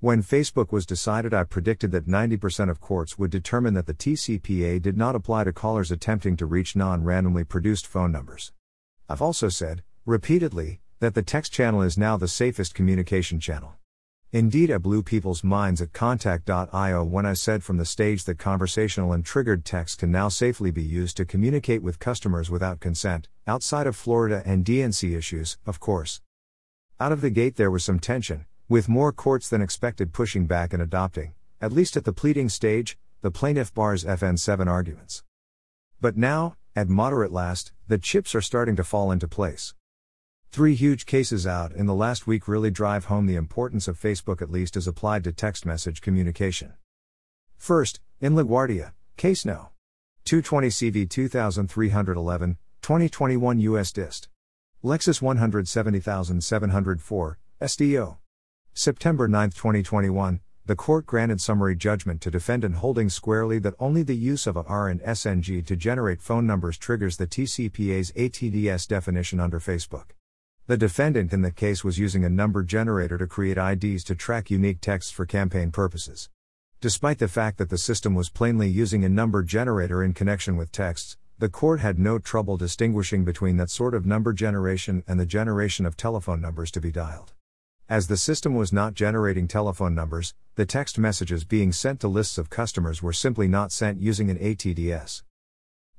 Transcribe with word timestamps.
When 0.00 0.22
Facebook 0.22 0.70
was 0.70 0.86
decided, 0.86 1.34
I 1.34 1.42
predicted 1.42 1.90
that 1.90 2.06
90% 2.06 2.70
of 2.70 2.80
courts 2.80 3.18
would 3.18 3.32
determine 3.32 3.74
that 3.74 3.86
the 3.86 3.94
TCPA 3.94 4.80
did 4.80 4.96
not 4.96 5.16
apply 5.16 5.42
to 5.42 5.52
callers 5.52 5.90
attempting 5.90 6.36
to 6.36 6.46
reach 6.46 6.76
non 6.76 7.02
randomly 7.02 7.42
produced 7.42 7.84
phone 7.84 8.12
numbers. 8.12 8.52
I've 9.08 9.20
also 9.20 9.48
said, 9.48 9.82
repeatedly, 10.06 10.78
that 11.00 11.14
the 11.14 11.22
text 11.22 11.52
channel 11.52 11.82
is 11.82 11.98
now 11.98 12.16
the 12.16 12.28
safest 12.28 12.76
communication 12.76 13.40
channel. 13.40 13.74
Indeed, 14.30 14.70
I 14.70 14.78
blew 14.78 15.02
people's 15.02 15.42
minds 15.42 15.82
at 15.82 15.92
contact.io 15.92 17.02
when 17.02 17.26
I 17.26 17.32
said 17.32 17.64
from 17.64 17.78
the 17.78 17.84
stage 17.84 18.22
that 18.26 18.38
conversational 18.38 19.12
and 19.12 19.24
triggered 19.24 19.64
text 19.64 19.98
can 19.98 20.12
now 20.12 20.28
safely 20.28 20.70
be 20.70 20.84
used 20.84 21.16
to 21.16 21.24
communicate 21.24 21.82
with 21.82 21.98
customers 21.98 22.52
without 22.52 22.78
consent, 22.78 23.26
outside 23.48 23.88
of 23.88 23.96
Florida 23.96 24.44
and 24.46 24.64
DNC 24.64 25.16
issues, 25.16 25.58
of 25.66 25.80
course. 25.80 26.20
Out 27.00 27.10
of 27.10 27.20
the 27.20 27.30
gate, 27.30 27.56
there 27.56 27.70
was 27.70 27.84
some 27.84 27.98
tension, 27.98 28.44
with 28.68 28.88
more 28.88 29.12
courts 29.12 29.48
than 29.48 29.62
expected 29.62 30.12
pushing 30.12 30.46
back 30.46 30.74
and 30.74 30.82
adopting, 30.82 31.32
at 31.60 31.72
least 31.72 31.96
at 31.96 32.04
the 32.04 32.12
pleading 32.12 32.50
stage, 32.50 32.98
the 33.22 33.30
plaintiff 33.30 33.72
bar's 33.72 34.04
FN7 34.04 34.66
arguments. 34.66 35.22
But 36.00 36.18
now, 36.18 36.56
at 36.76 36.88
moderate 36.88 37.32
last, 37.32 37.72
the 37.88 37.98
chips 37.98 38.34
are 38.34 38.42
starting 38.42 38.76
to 38.76 38.84
fall 38.84 39.10
into 39.10 39.26
place. 39.26 39.74
Three 40.50 40.74
huge 40.74 41.06
cases 41.06 41.46
out 41.46 41.72
in 41.72 41.86
the 41.86 41.94
last 41.94 42.26
week 42.26 42.46
really 42.46 42.70
drive 42.70 43.06
home 43.06 43.24
the 43.26 43.36
importance 43.36 43.88
of 43.88 43.98
Facebook 43.98 44.42
at 44.42 44.50
least 44.50 44.76
as 44.76 44.86
applied 44.86 45.24
to 45.24 45.32
text 45.32 45.64
message 45.64 46.02
communication. 46.02 46.74
First, 47.56 48.00
in 48.20 48.34
LaGuardia, 48.34 48.92
case 49.16 49.46
no. 49.46 49.70
220 50.24 50.68
CV 50.68 51.08
2311, 51.08 52.58
2021 52.82 53.60
US 53.60 53.92
Dist. 53.92 54.28
LEXIS 54.82 55.22
170704, 55.22 57.38
SDO. 57.60 58.18
September 58.78 59.26
9, 59.26 59.50
2021, 59.50 60.38
the 60.66 60.76
court 60.76 61.04
granted 61.04 61.40
summary 61.40 61.74
judgment 61.74 62.20
to 62.20 62.30
defendant 62.30 62.76
holding 62.76 63.08
squarely 63.08 63.58
that 63.58 63.74
only 63.80 64.04
the 64.04 64.14
use 64.14 64.46
of 64.46 64.56
a 64.56 64.62
R 64.62 64.88
and 64.88 65.00
SNG 65.00 65.66
to 65.66 65.74
generate 65.74 66.22
phone 66.22 66.46
numbers 66.46 66.78
triggers 66.78 67.16
the 67.16 67.26
TCPA's 67.26 68.12
ATDS 68.12 68.86
definition 68.86 69.40
under 69.40 69.58
Facebook. 69.58 70.10
The 70.68 70.76
defendant 70.76 71.32
in 71.32 71.42
the 71.42 71.50
case 71.50 71.82
was 71.82 71.98
using 71.98 72.24
a 72.24 72.28
number 72.28 72.62
generator 72.62 73.18
to 73.18 73.26
create 73.26 73.58
IDs 73.58 74.04
to 74.04 74.14
track 74.14 74.48
unique 74.48 74.80
texts 74.80 75.10
for 75.10 75.26
campaign 75.26 75.72
purposes. 75.72 76.30
Despite 76.80 77.18
the 77.18 77.26
fact 77.26 77.58
that 77.58 77.70
the 77.70 77.78
system 77.78 78.14
was 78.14 78.30
plainly 78.30 78.68
using 78.68 79.04
a 79.04 79.08
number 79.08 79.42
generator 79.42 80.04
in 80.04 80.14
connection 80.14 80.56
with 80.56 80.70
texts, 80.70 81.16
the 81.40 81.48
court 81.48 81.80
had 81.80 81.98
no 81.98 82.20
trouble 82.20 82.56
distinguishing 82.56 83.24
between 83.24 83.56
that 83.56 83.70
sort 83.70 83.96
of 83.96 84.06
number 84.06 84.32
generation 84.32 85.02
and 85.08 85.18
the 85.18 85.26
generation 85.26 85.84
of 85.84 85.96
telephone 85.96 86.40
numbers 86.40 86.70
to 86.70 86.80
be 86.80 86.92
dialed. 86.92 87.32
As 87.90 88.08
the 88.08 88.18
system 88.18 88.54
was 88.54 88.70
not 88.70 88.92
generating 88.92 89.48
telephone 89.48 89.94
numbers, 89.94 90.34
the 90.56 90.66
text 90.66 90.98
messages 90.98 91.44
being 91.44 91.72
sent 91.72 92.00
to 92.00 92.08
lists 92.08 92.36
of 92.36 92.50
customers 92.50 93.02
were 93.02 93.14
simply 93.14 93.48
not 93.48 93.72
sent 93.72 93.98
using 93.98 94.28
an 94.28 94.36
ATDS. 94.36 95.22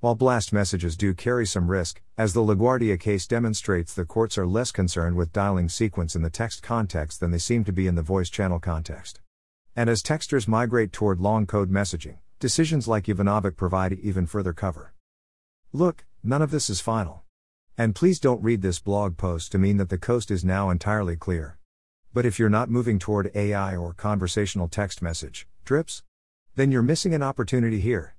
While 0.00 0.16
blast 0.16 0.52
messages 0.52 0.96
do 0.96 1.14
carry 1.14 1.46
some 1.46 1.70
risk, 1.70 2.02
as 2.18 2.34
the 2.34 2.40
LaGuardia 2.40 2.98
case 2.98 3.28
demonstrates, 3.28 3.94
the 3.94 4.04
courts 4.04 4.36
are 4.36 4.46
less 4.46 4.72
concerned 4.72 5.16
with 5.16 5.32
dialing 5.32 5.68
sequence 5.68 6.16
in 6.16 6.22
the 6.22 6.30
text 6.30 6.64
context 6.64 7.20
than 7.20 7.30
they 7.30 7.38
seem 7.38 7.62
to 7.62 7.72
be 7.72 7.86
in 7.86 7.94
the 7.94 8.02
voice 8.02 8.28
channel 8.28 8.58
context. 8.58 9.20
And 9.76 9.88
as 9.88 10.02
texters 10.02 10.48
migrate 10.48 10.92
toward 10.92 11.20
long 11.20 11.46
code 11.46 11.70
messaging, 11.70 12.16
decisions 12.40 12.88
like 12.88 13.04
Jovanovic 13.04 13.56
provide 13.56 13.92
even 13.92 14.26
further 14.26 14.52
cover. 14.52 14.94
Look, 15.72 16.04
none 16.24 16.42
of 16.42 16.50
this 16.50 16.68
is 16.68 16.80
final. 16.80 17.25
And 17.78 17.94
please 17.94 18.18
don't 18.18 18.42
read 18.42 18.62
this 18.62 18.78
blog 18.78 19.18
post 19.18 19.52
to 19.52 19.58
mean 19.58 19.76
that 19.76 19.90
the 19.90 19.98
coast 19.98 20.30
is 20.30 20.42
now 20.42 20.70
entirely 20.70 21.14
clear. 21.14 21.58
But 22.14 22.24
if 22.24 22.38
you're 22.38 22.48
not 22.48 22.70
moving 22.70 22.98
toward 22.98 23.30
AI 23.34 23.76
or 23.76 23.92
conversational 23.92 24.68
text 24.68 25.02
message, 25.02 25.46
drips, 25.66 26.02
then 26.54 26.72
you're 26.72 26.80
missing 26.80 27.12
an 27.12 27.22
opportunity 27.22 27.80
here. 27.80 28.14